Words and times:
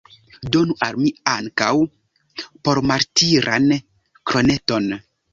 Donu 0.53 0.75
al 0.85 0.95
mi 1.01 1.09
ankaŭ 1.33 1.67
pormartiran 2.69 3.67
kroneton! 4.31 4.89